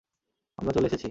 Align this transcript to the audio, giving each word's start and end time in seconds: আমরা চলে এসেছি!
আমরা 0.57 0.71
চলে 0.73 0.87
এসেছি! 0.87 0.99